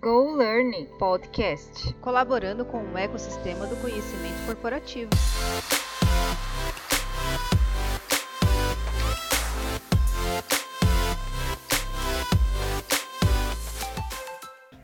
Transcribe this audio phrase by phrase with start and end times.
[0.00, 1.92] Go Learning Podcast.
[1.94, 5.10] colaborando com o ecossistema do conhecimento corporativo.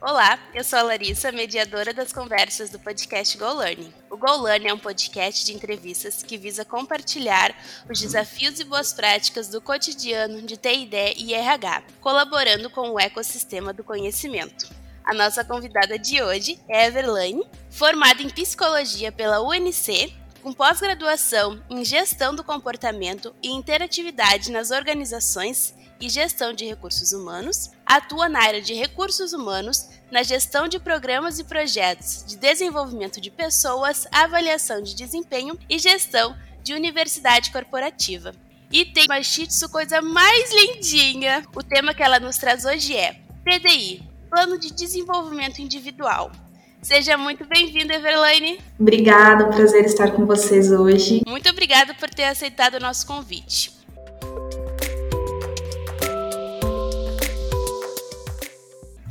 [0.00, 3.94] Olá, eu sou a Larissa, mediadora das conversas do podcast Go Learning.
[4.10, 7.54] O Go Learning é um podcast de entrevistas que visa compartilhar
[7.88, 13.72] os desafios e boas práticas do cotidiano de TID e RH, colaborando com o ecossistema
[13.72, 14.82] do conhecimento.
[15.04, 21.84] A nossa convidada de hoje é Everlaine, formada em psicologia pela UNC, com pós-graduação em
[21.84, 28.62] gestão do comportamento e interatividade nas organizações e gestão de recursos humanos, atua na área
[28.62, 34.94] de recursos humanos, na gestão de programas e projetos de desenvolvimento de pessoas, avaliação de
[34.94, 38.34] desempenho e gestão de universidade corporativa.
[38.72, 41.46] E tem uma shih coisa mais lindinha.
[41.54, 46.32] O tema que ela nos traz hoje é PDI, Plano de Desenvolvimento Individual.
[46.82, 48.58] Seja muito bem-vinda, Everlaine.
[48.80, 51.22] Obrigada, um prazer estar com vocês hoje.
[51.24, 53.70] Muito obrigada por ter aceitado o nosso convite.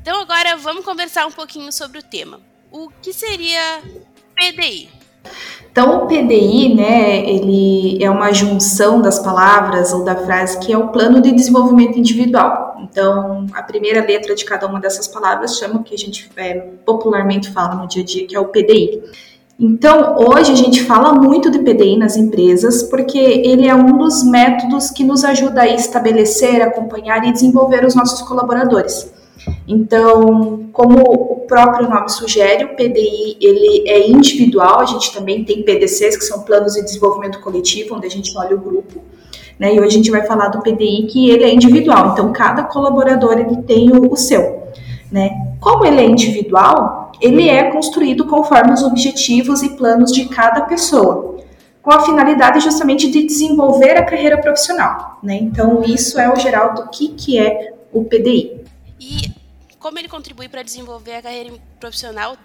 [0.01, 2.41] Então agora vamos conversar um pouquinho sobre o tema.
[2.69, 3.81] O que seria
[4.35, 5.02] PDI?
[5.71, 10.77] Então, o PDI, né, ele é uma junção das palavras ou da frase que é
[10.77, 12.77] o Plano de Desenvolvimento Individual.
[12.79, 16.59] Então, a primeira letra de cada uma dessas palavras chama o que a gente é,
[16.85, 19.01] popularmente fala no dia a dia, que é o PDI.
[19.59, 24.23] Então, hoje a gente fala muito de PDI nas empresas porque ele é um dos
[24.23, 29.11] métodos que nos ajuda a estabelecer, acompanhar e desenvolver os nossos colaboradores.
[29.67, 35.63] Então, como o próprio nome sugere, o PDI ele é individual, a gente também tem
[35.63, 39.01] PDCs, que são planos de desenvolvimento coletivo, onde a gente olha o grupo,
[39.59, 39.73] né?
[39.73, 43.39] E hoje a gente vai falar do PDI que ele é individual, então cada colaborador
[43.39, 44.63] ele tem o, o seu,
[45.11, 45.29] né?
[45.59, 51.37] Como ele é individual, ele é construído conforme os objetivos e planos de cada pessoa,
[51.81, 55.35] com a finalidade justamente de desenvolver a carreira profissional, né?
[55.35, 58.63] Então, isso é o geral do que, que é o PDI.
[58.99, 59.32] E
[59.83, 62.37] como ele contribui para desenvolver a carreira profissional?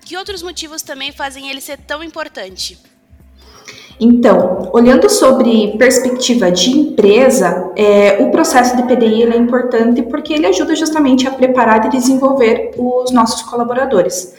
[0.00, 2.78] Que outros motivos também fazem ele ser tão importante?
[4.00, 10.46] Então, olhando sobre perspectiva de empresa, é, o processo de PDI é importante porque ele
[10.46, 14.34] ajuda justamente a preparar e desenvolver os nossos colaboradores.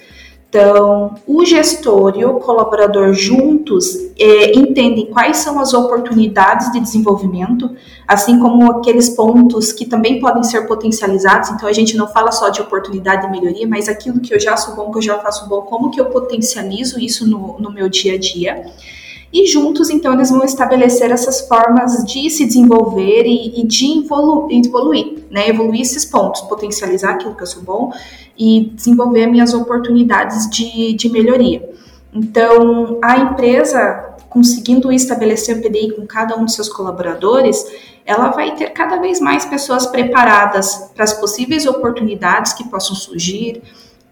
[0.50, 7.76] Então, o gestor e o colaborador juntos é, entendem quais são as oportunidades de desenvolvimento,
[8.08, 11.50] assim como aqueles pontos que também podem ser potencializados.
[11.50, 14.56] Então, a gente não fala só de oportunidade de melhoria, mas aquilo que eu já
[14.56, 17.90] sou bom, que eu já faço bom, como que eu potencializo isso no, no meu
[17.90, 18.66] dia a dia.
[19.32, 24.48] E juntos, então, eles vão estabelecer essas formas de se desenvolver e, e de evolu
[24.50, 25.50] evoluir, né?
[25.50, 27.92] Evoluir esses pontos, potencializar aquilo que eu sou bom
[28.38, 31.70] e desenvolver minhas oportunidades de, de melhoria.
[32.14, 37.66] Então, a empresa, conseguindo estabelecer o PDI com cada um dos seus colaboradores,
[38.06, 43.62] ela vai ter cada vez mais pessoas preparadas para as possíveis oportunidades que possam surgir,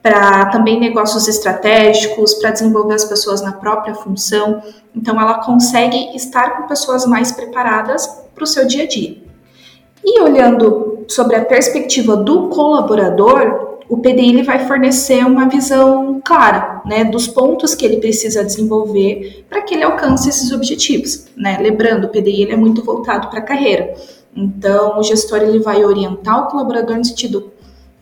[0.05, 4.61] para também negócios estratégicos, para desenvolver as pessoas na própria função.
[4.95, 8.05] Então, ela consegue estar com pessoas mais preparadas
[8.35, 9.17] para o seu dia a dia.
[10.03, 16.83] E olhando sobre a perspectiva do colaborador, o PDI ele vai fornecer uma visão clara
[16.85, 21.25] né, dos pontos que ele precisa desenvolver para que ele alcance esses objetivos.
[21.35, 21.57] Né?
[21.59, 23.95] Lembrando, o PDI ele é muito voltado para a carreira.
[24.35, 27.54] Então, o gestor ele vai orientar o colaborador no sentido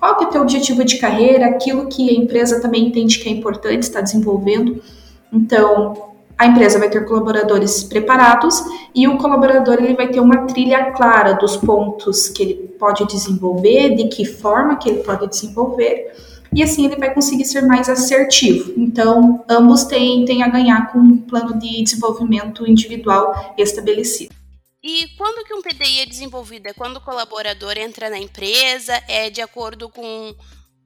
[0.03, 3.29] qual que é o teu objetivo de carreira, aquilo que a empresa também entende que
[3.29, 4.83] é importante estar desenvolvendo.
[5.31, 8.61] Então, a empresa vai ter colaboradores preparados
[8.93, 13.95] e o colaborador ele vai ter uma trilha clara dos pontos que ele pode desenvolver,
[13.95, 16.11] de que forma que ele pode desenvolver,
[16.53, 18.73] e assim ele vai conseguir ser mais assertivo.
[18.75, 24.42] Então, ambos têm, têm a ganhar com um plano de desenvolvimento individual estabelecido.
[24.83, 26.67] E quando que um PDI é desenvolvido?
[26.67, 29.01] É quando o colaborador entra na empresa?
[29.07, 30.35] É de acordo com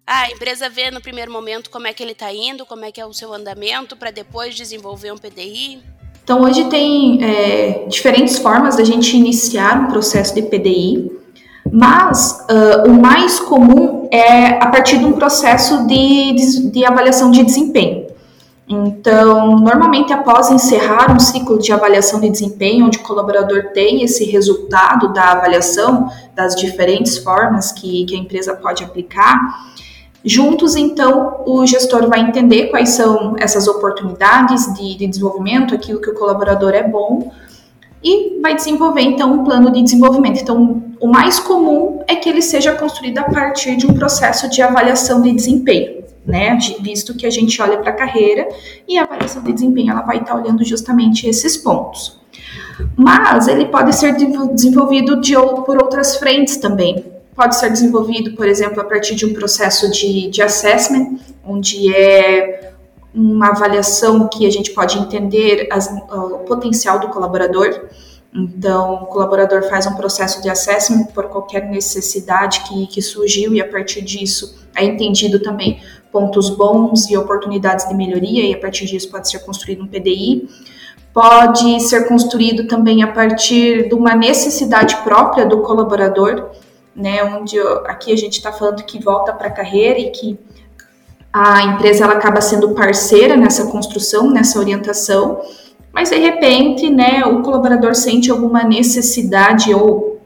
[0.05, 3.01] a empresa vê no primeiro momento como é que ele está indo, como é que
[3.01, 5.81] é o seu andamento, para depois desenvolver um PDI?
[6.23, 11.11] Então, hoje tem é, diferentes formas da gente iniciar um processo de PDI,
[11.71, 17.31] mas uh, o mais comum é a partir de um processo de, de, de avaliação
[17.31, 18.06] de desempenho.
[18.69, 24.25] Então, normalmente após encerrar um ciclo de avaliação de desempenho, onde o colaborador tem esse
[24.25, 29.39] resultado da avaliação das diferentes formas que, que a empresa pode aplicar,
[30.23, 36.09] juntos então o gestor vai entender quais são essas oportunidades de, de desenvolvimento, aquilo que
[36.09, 37.31] o colaborador é bom,
[38.03, 40.41] e vai desenvolver então um plano de desenvolvimento.
[40.41, 44.61] Então, o mais comum é que ele seja construído a partir de um processo de
[44.61, 46.59] avaliação de desempenho, né?
[46.81, 48.49] Visto que a gente olha para a carreira
[48.85, 52.19] e a avaliação de desempenho ela vai estar tá olhando justamente esses pontos.
[52.95, 55.33] Mas ele pode ser desenvolvido de,
[55.65, 57.05] por outras frentes também.
[57.33, 62.73] Pode ser desenvolvido, por exemplo, a partir de um processo de, de assessment, onde é
[63.13, 67.85] uma avaliação que a gente pode entender as, o potencial do colaborador.
[68.33, 73.61] Então, o colaborador faz um processo de assessment por qualquer necessidade que, que surgiu e
[73.61, 75.81] a partir disso é entendido também
[76.11, 80.47] pontos bons e oportunidades de melhoria e a partir disso pode ser construído um PDI.
[81.13, 86.51] Pode ser construído também a partir de uma necessidade própria do colaborador,
[86.95, 90.39] né, onde aqui a gente está falando que volta para a carreira e que
[91.33, 95.41] a empresa ela acaba sendo parceira nessa construção, nessa orientação,
[95.91, 100.16] mas de repente, né, o colaborador sente alguma necessidade ou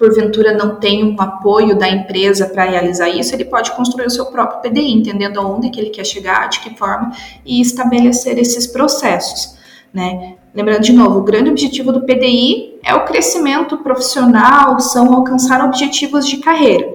[0.00, 4.24] porventura não tem um apoio da empresa para realizar isso, ele pode construir o seu
[4.26, 7.12] próprio PDI, entendendo aonde que ele quer chegar, de que forma
[7.44, 9.58] e estabelecer esses processos,
[9.92, 10.36] né?
[10.52, 16.26] Lembrando de novo, o grande objetivo do PDI é o crescimento profissional, são alcançar objetivos
[16.26, 16.88] de carreira.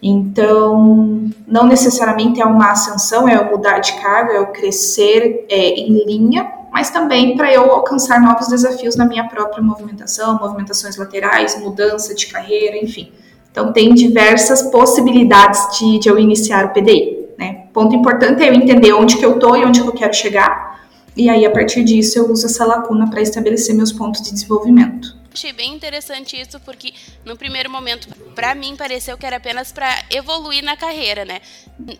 [0.00, 5.68] Então, não necessariamente é uma ascensão, é o mudar de cargo, é o crescer é,
[5.70, 11.60] em linha, mas também para eu alcançar novos desafios na minha própria movimentação, movimentações laterais,
[11.60, 13.12] mudança de carreira, enfim.
[13.50, 17.28] Então, tem diversas possibilidades de, de eu iniciar o PDI.
[17.38, 17.66] Né?
[17.74, 20.72] Ponto importante é eu entender onde que eu estou e onde que eu quero chegar,
[21.14, 25.20] e aí, a partir disso, eu uso essa lacuna para estabelecer meus pontos de desenvolvimento.
[25.32, 26.92] Achei bem interessante isso porque
[27.24, 31.40] no primeiro momento para mim pareceu que era apenas para evoluir na carreira, né?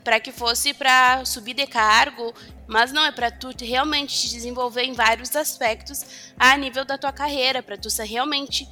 [0.05, 2.35] Para que fosse para subir de cargo,
[2.73, 7.13] mas não é para tu realmente te desenvolver em vários aspectos a nível da tua
[7.13, 8.67] carreira, para tu realmente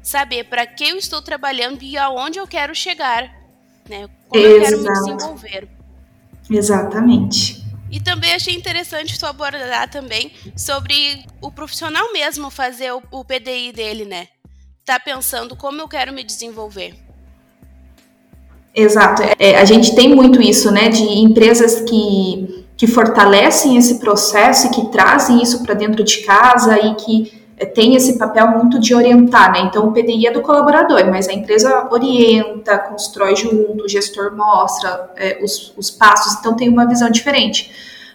[0.00, 3.24] saber para que eu estou trabalhando e aonde eu quero chegar,
[3.88, 4.08] né?
[4.28, 4.56] Como Exato.
[4.56, 5.68] eu quero me desenvolver.
[6.48, 7.64] Exatamente.
[7.90, 13.72] E também achei interessante tu abordar também sobre o profissional mesmo fazer o, o PDI
[13.72, 14.28] dele, né?
[14.84, 17.09] Tá pensando como eu quero me desenvolver.
[18.74, 19.22] Exato.
[19.38, 20.88] É, a gente tem muito isso, né?
[20.88, 26.78] De empresas que, que fortalecem esse processo e que trazem isso para dentro de casa
[26.78, 29.60] e que é, tem esse papel muito de orientar, né?
[29.60, 35.10] Então, o PDI é do colaborador, mas a empresa orienta, constrói junto, o gestor mostra
[35.16, 37.70] é, os, os passos, então tem uma visão diferente.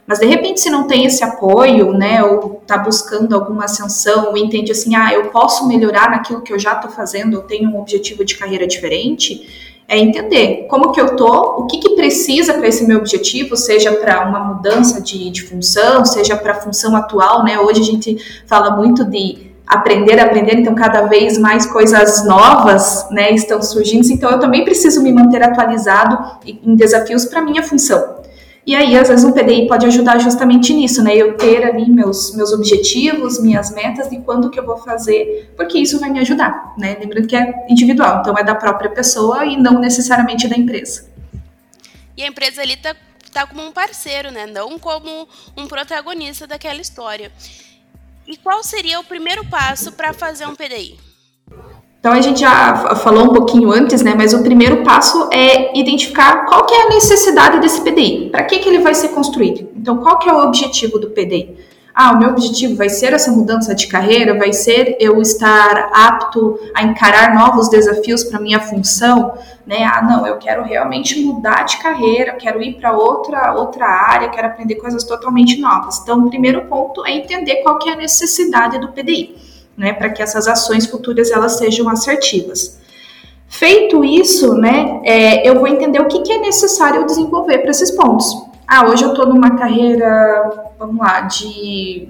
[0.08, 4.38] Mas de repente, se não tem esse apoio, né, ou está buscando alguma ascensão, ou
[4.38, 7.80] entende assim, ah, eu posso melhorar naquilo que eu já estou fazendo, eu tenho um
[7.80, 12.68] objetivo de carreira diferente, é entender como que eu tô, o que, que precisa para
[12.68, 17.44] esse meu objetivo, seja para uma mudança de, de função, seja para a função atual,
[17.44, 17.60] né?
[17.60, 18.18] Hoje a gente
[18.48, 24.30] fala muito de aprender, aprender, então cada vez mais coisas novas, né, estão surgindo, então
[24.30, 28.15] eu também preciso me manter atualizado em desafios para minha função.
[28.66, 31.16] E aí, às vezes, um PDI pode ajudar justamente nisso, né?
[31.16, 35.78] Eu ter ali meus, meus objetivos, minhas metas e quando que eu vou fazer, porque
[35.78, 36.98] isso vai me ajudar, né?
[37.00, 41.08] Lembrando que é individual, então é da própria pessoa e não necessariamente da empresa.
[42.18, 42.96] E a empresa ali tá,
[43.32, 44.48] tá como um parceiro, né?
[44.48, 47.32] Não como um protagonista daquela história.
[48.26, 51.05] E qual seria o primeiro passo para fazer um PDI?
[52.06, 54.14] Então a gente já falou um pouquinho antes, né?
[54.16, 58.60] Mas o primeiro passo é identificar qual que é a necessidade desse PDI, para que,
[58.60, 59.68] que ele vai ser construído.
[59.76, 61.58] Então, qual que é o objetivo do PDI?
[61.96, 66.60] Ah, o meu objetivo vai ser essa mudança de carreira, vai ser eu estar apto
[66.76, 69.34] a encarar novos desafios para minha função,
[69.66, 69.84] né?
[69.84, 74.46] Ah, não, eu quero realmente mudar de carreira, quero ir para outra outra área, quero
[74.46, 76.02] aprender coisas totalmente novas.
[76.04, 79.45] Então, o primeiro ponto é entender qual que é a necessidade do PDI
[79.78, 82.80] né, para que essas ações futuras elas sejam assertivas.
[83.48, 87.92] Feito isso, né, é, eu vou entender o que, que é necessário desenvolver para esses
[87.92, 88.26] pontos.
[88.68, 92.10] Ah, hoje eu estou numa carreira, vamos lá, de,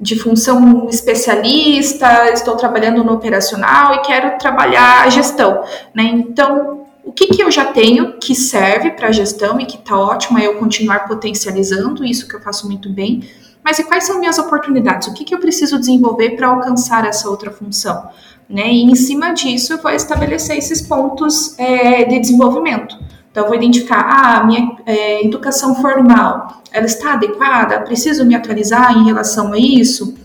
[0.00, 5.62] de função especialista, estou trabalhando no operacional e quero trabalhar a gestão,
[5.94, 6.04] né?
[6.04, 9.98] Então, o que, que eu já tenho que serve para a gestão e que está
[9.98, 13.22] ótimo é eu continuar potencializando isso que eu faço muito bem,
[13.70, 15.06] mas e quais são minhas oportunidades?
[15.06, 18.08] O que, que eu preciso desenvolver para alcançar essa outra função?
[18.48, 18.66] Né?
[18.66, 22.96] E em cima disso, eu vou estabelecer esses pontos é, de desenvolvimento.
[23.30, 27.80] Então, eu vou identificar, ah, minha é, educação formal, ela está adequada?
[27.82, 30.16] Preciso me atualizar em relação a isso?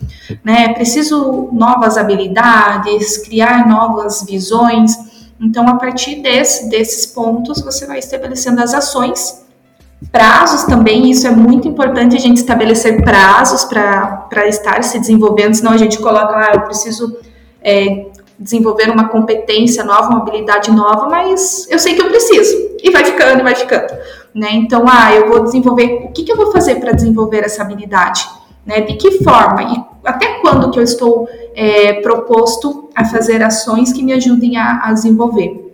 [0.42, 0.74] Né?
[0.74, 4.92] Preciso novas habilidades, criar novas visões.
[5.40, 9.45] Então, a partir desse, desses pontos, você vai estabelecendo as ações
[10.12, 15.72] Prazos também, isso é muito importante a gente estabelecer prazos para estar se desenvolvendo, senão
[15.72, 17.16] a gente coloca ah, eu preciso
[17.62, 18.06] é,
[18.38, 23.04] desenvolver uma competência nova, uma habilidade nova, mas eu sei que eu preciso, e vai
[23.04, 23.94] ficando, vai ficando.
[24.34, 24.48] Né?
[24.52, 28.28] Então, ah, eu vou desenvolver, o que, que eu vou fazer para desenvolver essa habilidade?
[28.66, 28.82] Né?
[28.82, 29.62] De que forma?
[29.62, 34.82] E até quando que eu estou é, proposto a fazer ações que me ajudem a,
[34.84, 35.65] a desenvolver?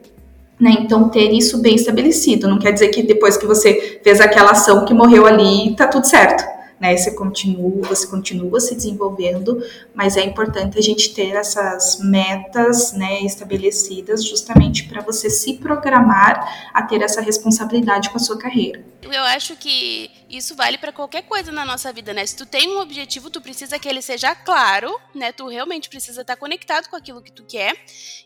[0.63, 0.77] Né?
[0.79, 2.47] Então, ter isso bem estabelecido.
[2.47, 6.07] Não quer dizer que depois que você fez aquela ação que morreu ali, tá tudo
[6.07, 6.97] certo né?
[6.97, 13.21] Você continua, você continua se desenvolvendo, mas é importante a gente ter essas metas, né,
[13.21, 18.85] estabelecidas justamente para você se programar a ter essa responsabilidade com a sua carreira.
[19.01, 22.27] Eu acho que isso vale para qualquer coisa na nossa vida, né?
[22.27, 25.31] Se tu tem um objetivo, tu precisa que ele seja claro, né?
[25.31, 27.77] Tu realmente precisa estar conectado com aquilo que tu quer.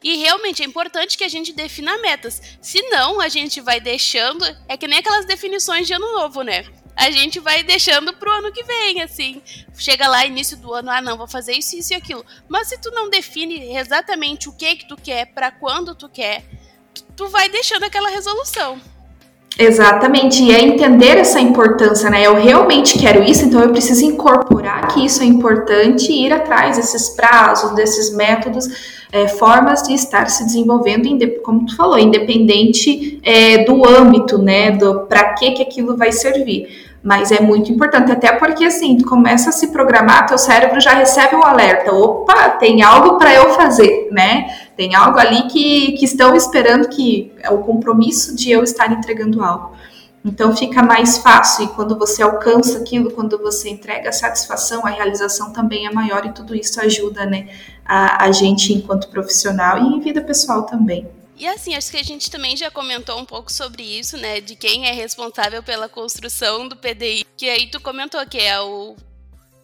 [0.02, 2.40] E realmente é importante que a gente defina metas.
[2.60, 4.44] Senão, a gente vai deixando.
[4.68, 6.64] É que nem aquelas definições de ano novo, né?
[6.97, 9.43] A gente vai deixando pro ano que vem, assim.
[9.76, 12.25] Chega lá, início do ano, ah, não, vou fazer isso, isso e aquilo.
[12.49, 16.43] Mas se tu não define exatamente o que que tu quer, para quando tu quer,
[17.15, 18.81] tu vai deixando aquela resolução.
[19.59, 22.26] Exatamente, e é entender essa importância, né?
[22.26, 26.76] Eu realmente quero isso, então eu preciso incorporar que isso é importante e ir atrás
[26.76, 28.69] desses prazos, desses métodos,
[29.11, 31.09] é, formas de estar se desenvolvendo,
[31.43, 34.73] como tu falou, independente é, do âmbito, né?
[34.73, 36.86] Do para que que aquilo vai servir.
[37.06, 40.90] Mas é muito importante, até porque assim, tu começa a se programar, teu cérebro já
[40.90, 41.92] recebe um alerta.
[41.92, 44.52] Opa, tem algo para eu fazer, né?
[44.76, 49.40] Tem algo ali que, que estão esperando que é o compromisso de eu estar entregando
[49.40, 49.76] algo.
[50.25, 54.90] Então fica mais fácil e quando você alcança aquilo, quando você entrega a satisfação, a
[54.90, 57.46] realização também é maior e tudo isso ajuda, né,
[57.84, 61.06] a, a gente enquanto profissional e em vida pessoal também.
[61.38, 64.40] E assim, acho que a gente também já comentou um pouco sobre isso, né?
[64.40, 67.26] De quem é responsável pela construção do PDI.
[67.37, 68.97] Que aí tu comentou que é o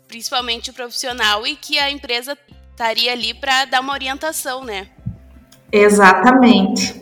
[0.07, 2.37] principalmente o profissional e que a empresa
[2.71, 4.89] estaria ali para dar uma orientação, né?
[5.73, 7.01] Exatamente.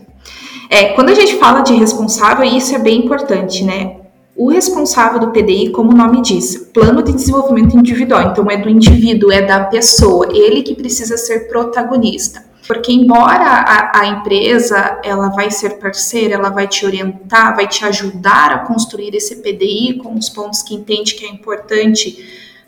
[0.71, 3.97] É, quando a gente fala de responsável, isso é bem importante, né?
[4.37, 8.31] O responsável do PDI, como o nome diz, plano de desenvolvimento individual.
[8.31, 12.49] Então, é do indivíduo, é da pessoa, ele que precisa ser protagonista.
[12.71, 17.85] Porque embora a, a, empresa ela vai ser parceira, ela vai te orientar, vai te
[17.85, 22.25] ajudar a construir esse PDI com os pontos que entende que é importante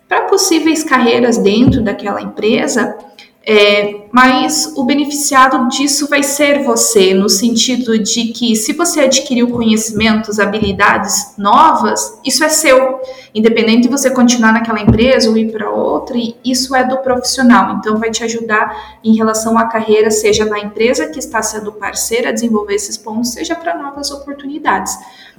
[0.08, 2.98] para possíveis carreiras dentro daquela empresa,
[3.44, 9.50] é, mas o beneficiado disso vai ser você, no sentido de que se você adquiriu
[9.50, 13.00] conhecimentos, habilidades novas, isso é seu.
[13.34, 17.76] Independente de você continuar naquela empresa ou ir para outra, isso é do profissional.
[17.76, 22.28] Então, vai te ajudar em relação à carreira, seja na empresa que está sendo parceira
[22.28, 24.96] a desenvolver esses pontos, seja para novas oportunidades.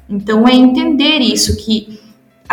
[0.09, 2.02] Então, é entender isso, que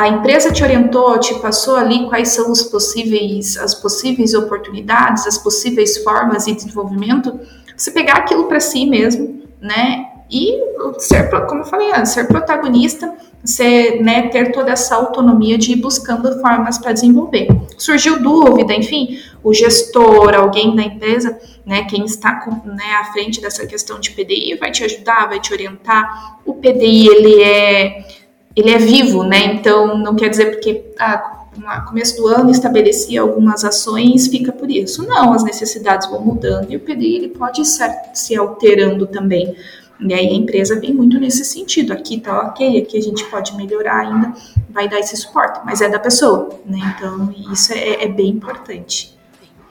[0.01, 5.37] a empresa te orientou, te passou ali quais são os possíveis, as possíveis oportunidades, as
[5.37, 7.39] possíveis formas de desenvolvimento,
[7.77, 10.07] você pegar aquilo para si mesmo, né?
[10.31, 10.59] E
[10.99, 13.13] ser, como eu falei ser protagonista,
[13.45, 17.49] ser, né, ter toda essa autonomia de ir buscando formas para desenvolver.
[17.77, 23.41] Surgiu dúvida, enfim, o gestor, alguém da empresa, né, quem está com, né, à frente
[23.41, 26.39] dessa questão de PDI vai te ajudar, vai te orientar.
[26.47, 28.20] O PDI ele é
[28.55, 29.45] ele é vivo, né?
[29.55, 34.71] Então não quer dizer porque ah, no começo do ano estabelecia algumas ações, fica por
[34.71, 35.07] isso.
[35.07, 39.57] Não, as necessidades vão mudando e o PDI ele pode ser, se alterando também.
[40.01, 41.93] E aí a empresa vem muito nesse sentido.
[41.93, 44.33] Aqui tá ok, aqui a gente pode melhorar ainda,
[44.71, 46.79] vai dar esse suporte, mas é da pessoa, né?
[46.97, 49.15] Então isso é, é bem importante.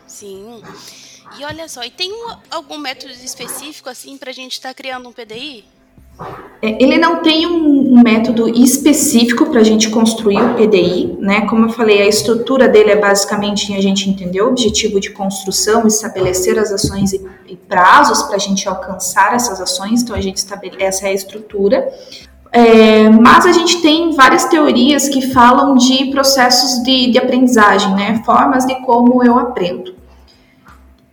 [0.05, 0.61] Sim.
[1.37, 4.73] E olha só, e tem um, algum método específico assim para a gente estar tá
[4.75, 5.63] criando um PDI?
[6.61, 11.41] É, ele não tem um método específico para a gente construir o PDI, né?
[11.47, 15.87] Como eu falei, a estrutura dele é basicamente a gente entender o objetivo de construção,
[15.87, 20.01] estabelecer as ações e, e prazos para a gente alcançar essas ações.
[20.01, 21.87] Então, a gente estabelece essa é a estrutura.
[22.51, 28.21] É, mas a gente tem várias teorias que falam de processos de, de aprendizagem, né?
[28.25, 29.98] Formas de como eu aprendo.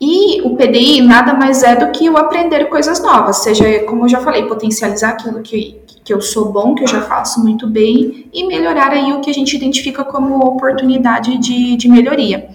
[0.00, 4.08] E o PDI nada mais é do que o aprender coisas novas, seja, como eu
[4.08, 8.28] já falei, potencializar aquilo que, que eu sou bom, que eu já faço muito bem,
[8.32, 12.46] e melhorar aí o que a gente identifica como oportunidade de, de melhoria.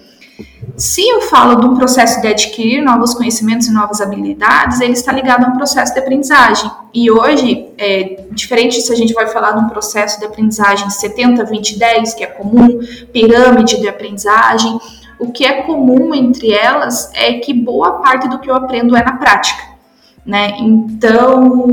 [0.77, 5.11] Se eu falo de um processo de adquirir novos conhecimentos e novas habilidades, ele está
[5.11, 6.69] ligado a um processo de aprendizagem.
[6.93, 11.43] E hoje, é, diferente se a gente vai falar de um processo de aprendizagem 70,
[11.43, 12.79] 20, 10, que é comum,
[13.11, 14.79] pirâmide de aprendizagem,
[15.21, 19.03] o que é comum entre elas é que boa parte do que eu aprendo é
[19.03, 19.63] na prática,
[20.25, 20.57] né?
[20.59, 21.69] Então,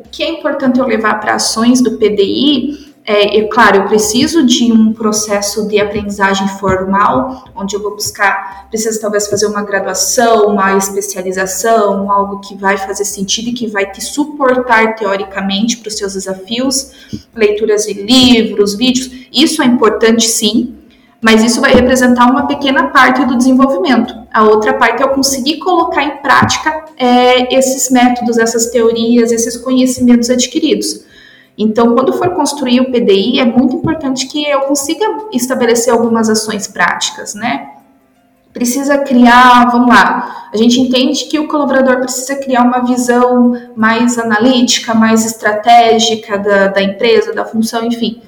[0.00, 4.44] o que é importante eu levar para ações do PDI É, e, claro, eu preciso
[4.44, 10.48] de um processo de aprendizagem formal, onde eu vou buscar, preciso talvez fazer uma graduação,
[10.48, 15.96] uma especialização, algo que vai fazer sentido e que vai te suportar teoricamente para os
[15.96, 16.90] seus desafios,
[17.32, 19.08] leituras de livros, vídeos.
[19.32, 20.74] Isso é importante, sim,
[21.20, 24.14] mas isso vai representar uma pequena parte do desenvolvimento.
[24.32, 29.56] A outra parte é eu conseguir colocar em prática é, esses métodos, essas teorias, esses
[29.56, 31.04] conhecimentos adquiridos.
[31.58, 36.66] Então, quando for construir o PDI, é muito importante que eu consiga estabelecer algumas ações
[36.66, 37.70] práticas, né?
[38.52, 44.18] Precisa criar, vamos lá, a gente entende que o colaborador precisa criar uma visão mais
[44.18, 48.22] analítica, mais estratégica da, da empresa, da função, enfim.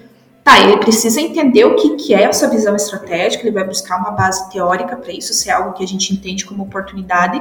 [0.48, 4.12] Tá, ele precisa entender o que, que é essa visão estratégica, ele vai buscar uma
[4.12, 7.38] base teórica para isso, se é algo que a gente entende como oportunidade,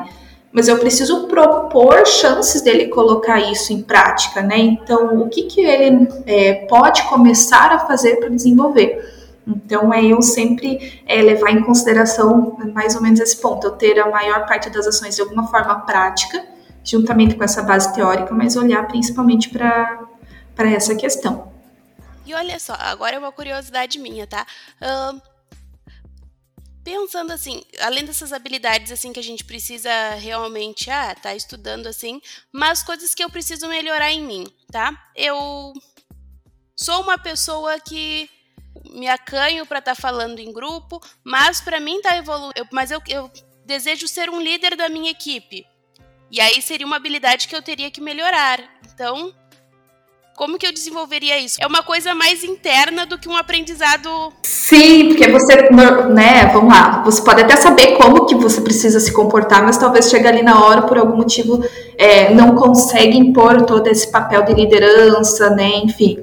[0.52, 4.58] mas eu preciso propor chances dele colocar isso em prática, né?
[4.58, 9.30] Então, o que, que ele é, pode começar a fazer para desenvolver?
[9.48, 13.98] Então, é eu sempre é, levar em consideração mais ou menos esse ponto, eu ter
[14.02, 16.44] a maior parte das ações de alguma forma prática,
[16.84, 20.10] juntamente com essa base teórica, mas olhar principalmente para
[20.58, 21.56] essa questão.
[22.28, 24.46] E olha só, agora é uma curiosidade minha, tá?
[24.82, 25.22] Uh,
[26.84, 32.22] pensando assim, além dessas habilidades assim que a gente precisa realmente, ah, tá estudando assim,
[32.52, 35.10] mas coisas que eu preciso melhorar em mim, tá?
[35.16, 35.72] Eu
[36.76, 38.30] sou uma pessoa que
[38.92, 43.02] me acanho para estar tá falando em grupo, mas para mim tá evoluindo, mas eu,
[43.08, 43.32] eu
[43.66, 45.66] desejo ser um líder da minha equipe.
[46.30, 48.60] E aí seria uma habilidade que eu teria que melhorar.
[48.94, 49.34] Então,
[50.38, 51.58] como que eu desenvolveria isso?
[51.60, 54.08] É uma coisa mais interna do que um aprendizado.
[54.44, 55.68] Sim, porque você,
[56.14, 60.12] né, vamos lá, você pode até saber como que você precisa se comportar, mas talvez
[60.12, 61.66] chegue ali na hora, por algum motivo,
[61.98, 66.20] é, não consegue impor todo esse papel de liderança, né, enfim.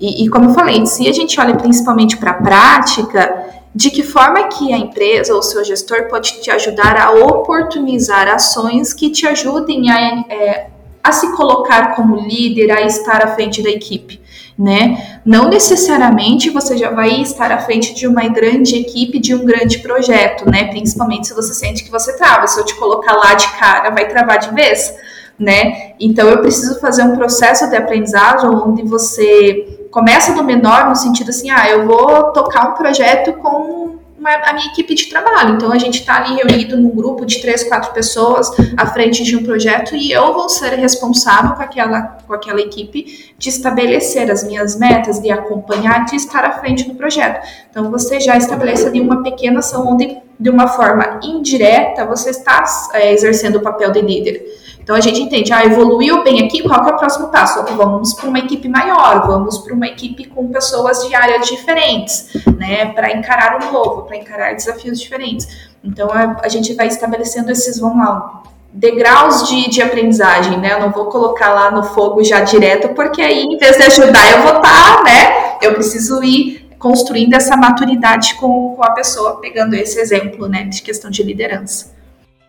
[0.00, 4.04] E, e como eu falei, se a gente olha principalmente para a prática, de que
[4.04, 9.10] forma que a empresa ou o seu gestor pode te ajudar a oportunizar ações que
[9.10, 14.20] te ajudem a é, a se colocar como líder, a estar à frente da equipe,
[14.58, 15.20] né?
[15.24, 19.78] Não necessariamente você já vai estar à frente de uma grande equipe, de um grande
[19.78, 20.64] projeto, né?
[20.64, 22.46] Principalmente se você sente que você trava.
[22.46, 24.94] Se eu te colocar lá de cara, vai travar de vez,
[25.38, 25.92] né?
[26.00, 31.30] Então eu preciso fazer um processo de aprendizagem onde você começa do menor no sentido
[31.30, 35.54] assim, ah, eu vou tocar um projeto com a minha equipe de trabalho.
[35.54, 39.36] Então a gente está ali reunido num grupo de três, quatro pessoas à frente de
[39.36, 44.44] um projeto e eu vou ser responsável com aquela, com aquela equipe de estabelecer as
[44.44, 47.46] minhas metas, de acompanhar, de estar à frente do projeto.
[47.70, 52.64] Então você já estabelece ali uma pequena ação onde, de uma forma indireta, você está
[52.94, 54.42] é, exercendo o papel de líder.
[54.88, 57.62] Então a gente entende, ah, evoluiu bem aqui, qual que é o próximo passo?
[57.76, 62.86] Vamos para uma equipe maior, vamos para uma equipe com pessoas de áreas diferentes, né,
[62.86, 65.46] para encarar o novo, para encarar desafios diferentes.
[65.84, 70.72] Então a, a, gente vai estabelecendo esses, vamos lá, degraus de, de aprendizagem, né?
[70.72, 74.38] Eu não vou colocar lá no fogo já direto, porque aí, em vez de ajudar,
[74.38, 75.58] eu vou estar, tá, né?
[75.60, 80.80] Eu preciso ir construindo essa maturidade com, com a pessoa, pegando esse exemplo, né, de
[80.80, 81.97] questão de liderança.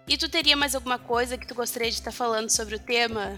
[0.10, 3.34] E tu teria mais alguma coisa que tu gostaria de estar falando sobre o tema?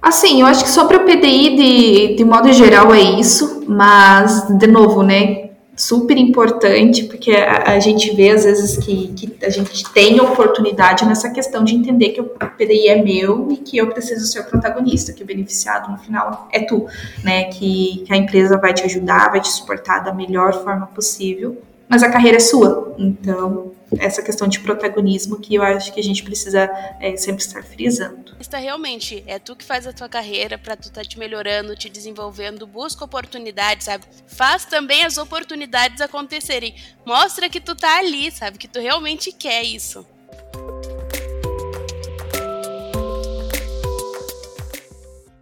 [0.00, 4.68] Assim, eu acho que sobre o PDI, de, de modo geral, é isso, mas, de
[4.68, 9.92] novo, né, super importante, porque a, a gente vê, às vezes, que, que, a gente
[9.92, 14.24] tem oportunidade nessa questão de entender que o PDI é meu e que eu preciso
[14.26, 16.86] ser o protagonista, que o beneficiado, no final, é tu,
[17.24, 21.60] né, que, que a empresa vai te ajudar, vai te suportar da melhor forma possível,
[21.90, 22.94] mas a carreira é sua.
[22.96, 27.64] Então, essa questão de protagonismo que eu acho que a gente precisa é, sempre estar
[27.64, 28.36] frisando.
[28.38, 31.74] Está realmente, é tu que faz a tua carreira para tu estar tá te melhorando,
[31.74, 34.04] te desenvolvendo, busca oportunidades, sabe?
[34.28, 36.76] Faz também as oportunidades acontecerem.
[37.04, 38.56] Mostra que tu tá ali, sabe?
[38.56, 40.06] Que tu realmente quer isso.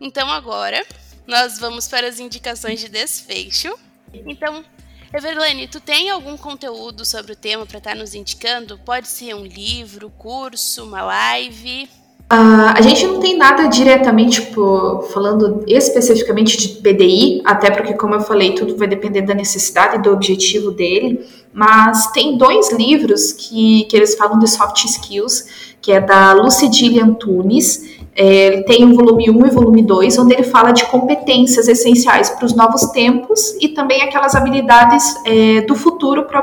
[0.00, 0.82] Então agora
[1.26, 3.78] nós vamos para as indicações de desfecho.
[4.14, 4.64] Então,
[5.12, 8.78] Everlane, tu tem algum conteúdo sobre o tema para estar tá nos indicando?
[8.84, 11.88] Pode ser um livro, curso, uma live?
[12.30, 18.16] Uh, a gente não tem nada diretamente tipo, falando especificamente de PDI, até porque, como
[18.16, 21.26] eu falei, tudo vai depender da necessidade e do objetivo dele.
[21.54, 27.00] Mas tem dois livros que, que eles falam de soft skills, que é da Lucidile
[27.00, 32.30] Antunes é, tem o volume 1 e volume 2, onde ele fala de competências essenciais
[32.30, 36.42] para os novos tempos e também aquelas habilidades é, do futuro para,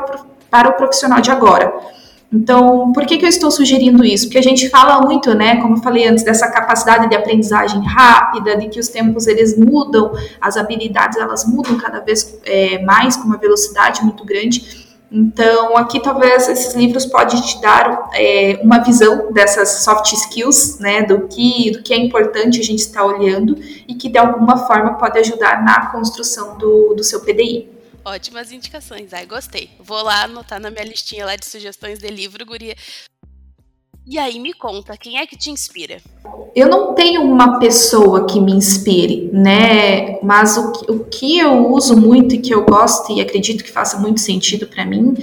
[0.50, 1.72] para o profissional de agora.
[2.32, 4.26] Então, por que, que eu estou sugerindo isso?
[4.26, 8.56] Porque a gente fala muito, né, como eu falei antes, dessa capacidade de aprendizagem rápida,
[8.56, 13.24] de que os tempos eles mudam, as habilidades elas mudam cada vez é, mais com
[13.24, 14.85] uma velocidade muito grande.
[15.10, 21.02] Então, aqui talvez esses livros podem te dar é, uma visão dessas soft skills, né,
[21.02, 24.94] do que, do que é importante a gente estar olhando e que de alguma forma
[24.94, 27.76] pode ajudar na construção do, do seu PDI.
[28.04, 29.70] Ótimas indicações, ai, gostei.
[29.80, 32.76] Vou lá anotar na minha listinha lá de sugestões de livro, guria.
[34.08, 35.96] E aí, me conta, quem é que te inspira?
[36.54, 40.20] Eu não tenho uma pessoa que me inspire, né?
[40.22, 43.98] Mas o, o que eu uso muito e que eu gosto e acredito que faça
[43.98, 45.16] muito sentido para mim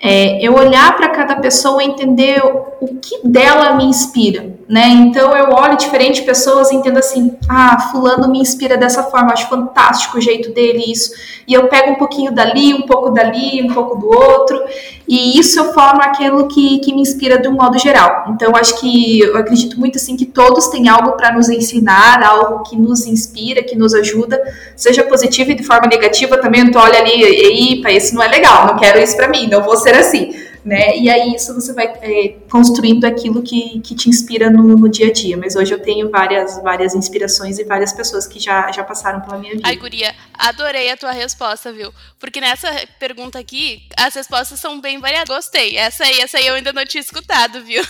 [0.00, 2.40] é eu olhar para cada pessoa e entender
[2.80, 4.86] o que dela me inspira, né?
[4.88, 9.48] Então eu olho diferentes pessoas e entendo assim, ah, fulano me inspira dessa forma, acho
[9.48, 11.10] fantástico o jeito dele isso.
[11.48, 14.62] E eu pego um pouquinho dali, um pouco dali, um pouco do outro,
[15.08, 15.72] e isso eu
[16.04, 18.26] aquilo que, que me inspira de um modo geral.
[18.28, 22.62] Então acho que eu acredito muito assim que todos têm algo para nos ensinar, algo
[22.64, 24.38] que nos inspira, que nos ajuda,
[24.76, 28.66] seja positivo e de forma negativa também, tu olha ali, epa, isso não é legal,
[28.66, 30.34] não quero isso para mim, não vou ser assim
[30.68, 30.98] né?
[30.98, 35.08] E aí isso você vai é, construindo aquilo que, que te inspira no, no, dia
[35.08, 35.34] a dia.
[35.34, 39.38] Mas hoje eu tenho várias, várias inspirações e várias pessoas que já, já passaram pela
[39.38, 39.66] minha vida.
[39.66, 41.90] Ai, Guria, adorei a tua resposta, viu?
[42.20, 45.34] Porque nessa pergunta aqui, as respostas são bem variadas.
[45.34, 45.78] Gostei.
[45.78, 47.82] Essa aí, essa aí eu ainda não tinha escutado, viu?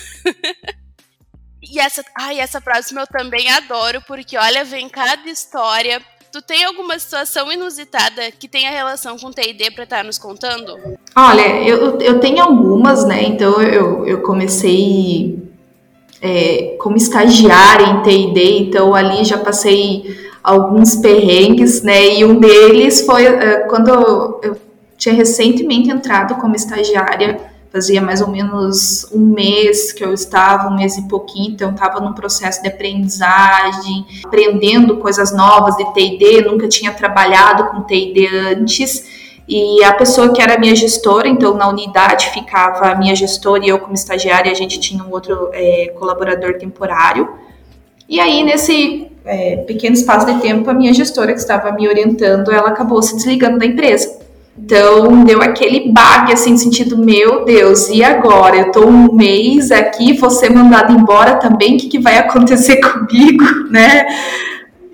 [1.61, 6.65] e essa, ai, essa próxima eu também adoro, porque olha, vem cada história Tu tem
[6.65, 10.77] alguma situação inusitada que tenha relação com TD para estar tá nos contando?
[11.17, 13.23] Olha, eu, eu tenho algumas, né?
[13.25, 15.39] Então eu, eu comecei
[16.21, 22.19] é, como estagiária em TD, então ali já passei alguns perrengues, né?
[22.19, 23.89] E um deles foi uh, quando
[24.43, 24.57] eu
[24.97, 27.41] tinha recentemente entrado como estagiária
[27.73, 32.01] fazia mais ou menos um mês que eu estava, um mês e pouquinho, então estava
[32.01, 39.19] num processo de aprendizagem, aprendendo coisas novas de TD, nunca tinha trabalhado com TD antes.
[39.47, 43.69] E a pessoa que era minha gestora, então na unidade ficava a minha gestora e
[43.69, 47.29] eu como estagiária, a gente tinha um outro é, colaborador temporário.
[48.07, 52.51] E aí, nesse é, pequeno espaço de tempo, a minha gestora que estava me orientando,
[52.51, 54.28] ela acabou se desligando da empresa.
[54.61, 58.57] Então, deu aquele bug, assim, sentido, meu Deus, e agora?
[58.57, 62.77] Eu tô um mês aqui, vou ser mandada embora também, o que, que vai acontecer
[62.83, 64.05] comigo, né?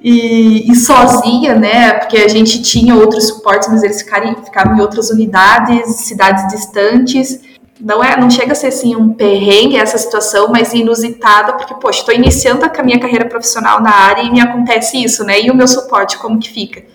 [0.02, 1.94] E, e, sozinha, né?
[1.94, 7.40] Porque a gente tinha outros suportes, mas eles ficaram, ficavam em outras unidades, cidades distantes.
[7.80, 12.00] Não é, não chega a ser assim um perrengue essa situação, mas inusitada, porque poxa,
[12.00, 15.40] estou iniciando a minha carreira profissional na área e me acontece isso, né?
[15.40, 16.93] E o meu suporte como que fica?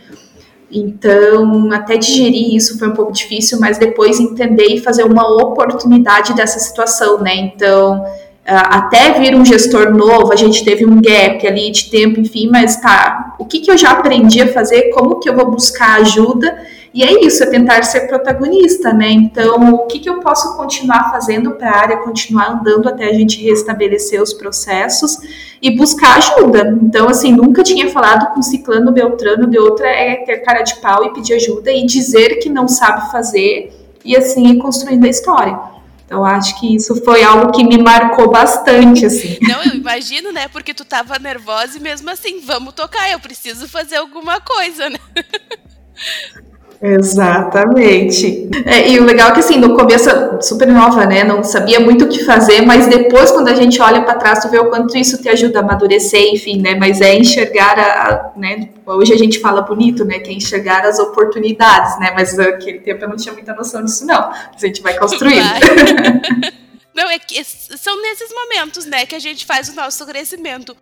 [0.71, 6.35] Então, até digerir isso foi um pouco difícil, mas depois entender e fazer uma oportunidade
[6.35, 7.35] dessa situação, né?
[7.35, 8.05] Então,
[8.45, 12.81] até vir um gestor novo, a gente teve um gap ali de tempo, enfim, mas
[12.81, 16.57] tá, o que, que eu já aprendi a fazer, como que eu vou buscar ajuda
[16.91, 19.11] e é isso, é tentar ser protagonista, né?
[19.11, 23.13] Então, o que, que eu posso continuar fazendo para a área continuar andando até a
[23.13, 25.17] gente restabelecer os processos
[25.61, 26.77] e buscar ajuda.
[26.81, 31.05] Então, assim, nunca tinha falado com ciclano, beltrano, de outra é ter cara de pau
[31.05, 33.71] e pedir ajuda e dizer que não sabe fazer
[34.03, 35.59] e assim ir construindo a história.
[36.05, 39.37] Então, acho que isso foi algo que me marcou bastante, assim.
[39.43, 40.47] Não, eu imagino, né?
[40.47, 44.97] Porque tu tava nervosa e mesmo assim, vamos tocar, eu preciso fazer alguma coisa, né?
[46.81, 48.49] Exatamente.
[48.65, 50.09] É, e o legal é que, assim, no começo,
[50.41, 51.25] super nova, né?
[51.25, 54.49] Não sabia muito o que fazer, mas depois, quando a gente olha para trás, tu
[54.49, 56.75] vê o quanto isso te ajuda a amadurecer, enfim, né?
[56.75, 58.69] Mas é enxergar, a, né?
[58.85, 60.19] Hoje a gente fala bonito, né?
[60.19, 62.11] Que é enxergar as oportunidades, né?
[62.15, 64.31] Mas naquele tempo eu não tinha muita noção disso, não.
[64.31, 65.43] A gente vai construindo.
[66.91, 70.75] Não, é que são nesses momentos, né, que a gente faz o nosso crescimento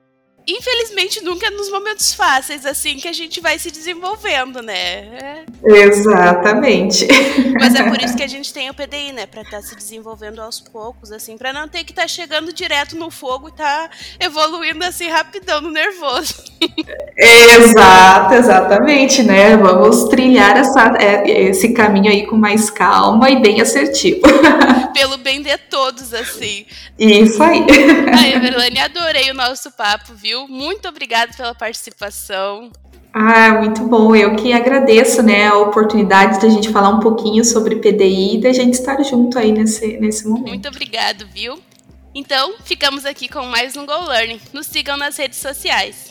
[0.48, 5.44] infelizmente, nunca é nos momentos fáceis, assim, que a gente vai se desenvolvendo, né?
[5.64, 7.06] Exatamente.
[7.60, 9.26] Mas é por isso que a gente tem o PDI, né?
[9.26, 12.54] Pra estar tá se desenvolvendo aos poucos, assim, pra não ter que estar tá chegando
[12.54, 16.36] direto no fogo e tá evoluindo assim rapidão no nervoso.
[17.18, 19.58] Exato, exatamente, né?
[19.58, 24.22] Vamos trilhar essa, é, esse caminho aí com mais calma e bem assertivo.
[24.94, 26.66] Pelo bem de todos, assim.
[26.98, 27.66] Isso aí.
[28.18, 30.37] Aí, Everlane, adorei o nosso papo, viu?
[30.38, 30.48] Viu?
[30.48, 32.72] Muito obrigada pela participação.
[33.14, 34.16] Ah, muito bom.
[34.16, 38.54] Eu que agradeço, né, a oportunidade da gente falar um pouquinho sobre PDI e da
[38.54, 40.50] gente estar junto aí nesse, nesse momento.
[40.50, 41.60] Muito obrigado, viu?
[42.14, 44.40] Então, ficamos aqui com mais um Go Learning.
[44.54, 46.07] Nos sigam nas redes sociais.